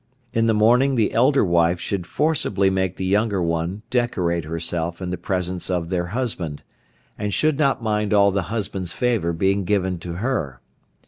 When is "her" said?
10.13-10.59